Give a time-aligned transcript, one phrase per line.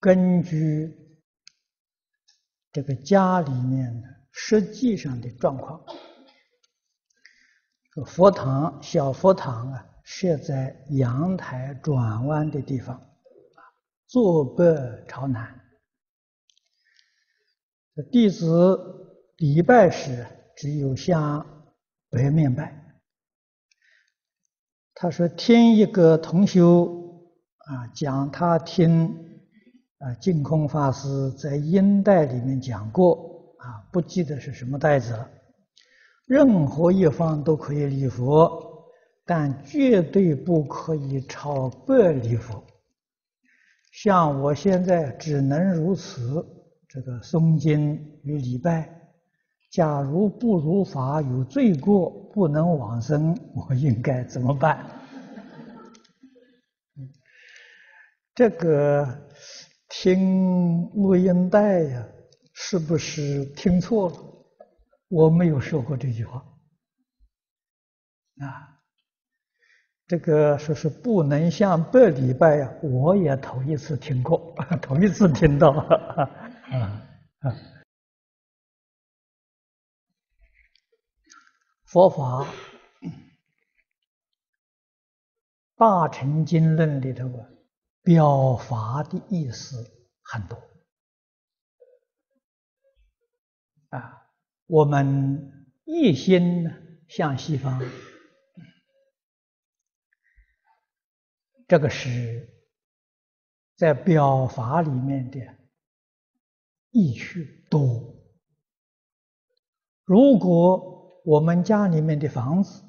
[0.00, 0.96] 根据
[2.70, 5.84] 这个家里面的实际上的状况，
[8.06, 13.10] 佛堂小佛堂啊，设在阳台转弯的地方，
[14.06, 14.64] 坐北
[15.08, 15.60] 朝南。
[18.12, 18.78] 弟子
[19.38, 20.24] 礼拜时
[20.56, 21.44] 只有向
[22.08, 23.00] 北面拜。
[24.94, 29.24] 他说听一个同修啊讲，他听。
[29.98, 35.28] 啊，净空法师在音带里面讲过啊，不记得是什么带子了。
[36.24, 38.84] 任何一方都可以礼佛，
[39.24, 42.62] 但绝对不可以朝北礼佛。
[43.90, 46.46] 像我现在只能如此，
[46.88, 48.88] 这个诵经与礼拜，
[49.72, 54.86] 假如不如法有罪过，不能往生，我应该怎么办？
[58.32, 59.26] 这个。
[60.00, 62.06] 听录音带呀，
[62.52, 64.16] 是不是听错了？
[65.08, 66.38] 我没有说过这句话
[68.40, 68.78] 啊。
[70.06, 76.22] 这个说是不能像这礼拜呀，我也头一次听过， 头一次听到啊
[77.40, 77.52] 啊！
[81.86, 82.44] 佛法
[85.74, 87.57] 《大乘经论》里头啊。
[88.02, 89.76] 表法的意思
[90.22, 90.56] 很多
[93.90, 94.26] 啊，
[94.66, 96.64] 我们一心
[97.08, 97.82] 向西方，
[101.66, 102.48] 这个是
[103.76, 105.38] 在表法里面的
[106.90, 108.14] 意趣多。
[110.04, 112.82] 如果我们家里面的房子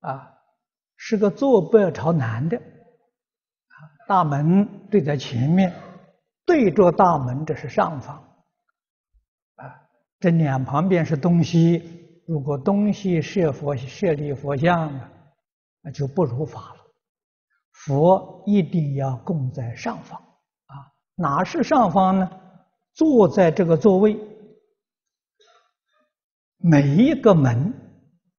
[0.00, 0.38] 啊
[0.96, 2.79] 是个坐北朝南的。
[4.10, 5.72] 大门对在前面，
[6.44, 8.16] 对着大门这是上方，
[9.54, 9.70] 啊，
[10.18, 12.24] 这两旁边是东西。
[12.26, 15.12] 如果东西设佛设立佛像啊，
[15.82, 16.80] 那就不如法了。
[17.70, 20.74] 佛一定要供在上方啊，
[21.14, 22.28] 哪是上方呢？
[22.94, 24.18] 坐在这个座位，
[26.56, 27.72] 每一个门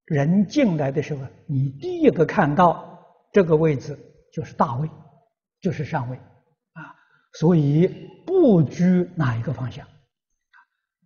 [0.04, 3.02] 人进来的时候，你第一个看到
[3.32, 3.98] 这个位置
[4.34, 4.90] 就是大位。
[5.62, 6.18] 就是上位，
[6.74, 6.96] 啊，
[7.34, 7.88] 所以
[8.26, 9.88] 不拘哪一个方向，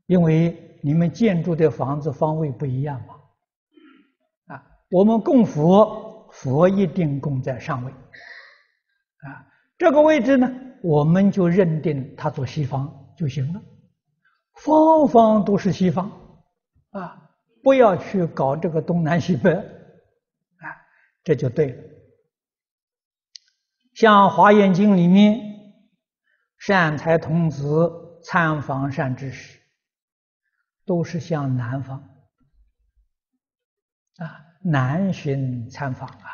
[0.05, 9.45] 因为你们建筑的房子方位不一样嘛，啊，我们供佛，佛一定供在上位，啊，
[9.77, 10.49] 这个位置呢，
[10.81, 13.61] 我们就认定它做西方就行了，
[14.63, 16.09] 方方都是西方，
[16.91, 17.29] 啊，
[17.61, 19.63] 不要去搞这个东南西北，啊，
[21.25, 21.94] 这就对了。
[23.95, 25.39] 像《华严经》里面，
[26.57, 29.57] 善财童子参访善知识，
[30.85, 31.97] 都是向南方
[34.17, 36.29] 啊，南巡参访啊。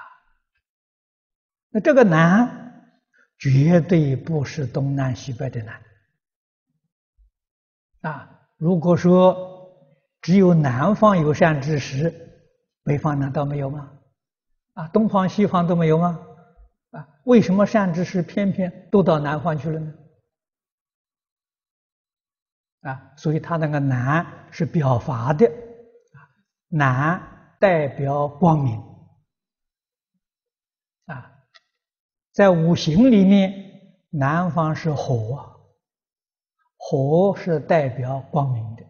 [1.70, 2.98] 那这个南
[3.38, 5.82] 绝对不是东南西北的南
[8.02, 8.40] 啊。
[8.58, 9.72] 如果说
[10.24, 12.12] 只有南方有善知识，
[12.84, 13.92] 北方难道没有吗？
[14.74, 16.20] 啊，东方西方都没有吗？
[16.91, 19.94] 啊，为什么善知识偏偏都到南方去了呢？
[22.81, 25.50] 啊，所以他那个南是表法的，
[26.68, 28.78] 南代表光明，
[31.06, 31.31] 啊，
[32.34, 33.53] 在五行里面，
[34.09, 35.62] 南方是火，
[36.75, 38.84] 火是代表光明的，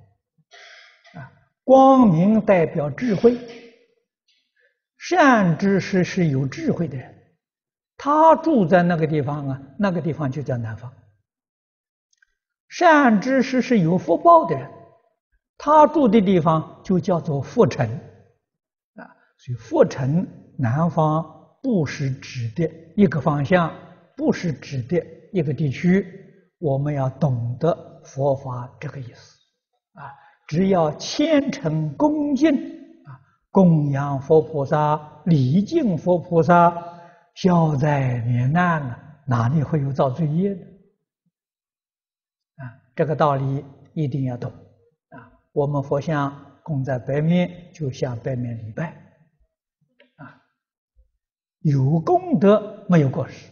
[1.19, 1.31] 啊，
[1.63, 3.37] 光明代表智慧，
[4.97, 7.20] 善知识是有智慧的人。
[8.03, 10.91] 他住在那个地方啊，那个地方就叫南方。
[12.67, 14.67] 善知识是有福报的人，
[15.55, 17.87] 他住的地方就叫做福城
[18.95, 19.05] 啊。
[19.37, 20.25] 所以福城
[20.57, 21.23] 南方
[21.61, 23.71] 不是指的一个方向，
[24.17, 24.99] 不是指的
[25.31, 26.03] 一个地区。
[26.57, 29.37] 我们要懂得佛法这个意思
[29.93, 30.09] 啊。
[30.47, 32.51] 只要虔诚恭敬
[33.05, 33.21] 啊，
[33.51, 36.90] 供养佛菩萨，礼敬佛菩萨。
[37.33, 40.65] 消灾免难了，哪里会有造罪业呢？
[42.57, 44.51] 啊，这个道理一定要懂
[45.09, 45.31] 啊！
[45.53, 48.87] 我们佛像供在北面，就向北面礼拜
[50.15, 50.41] 啊。
[51.59, 53.49] 有功德没有过失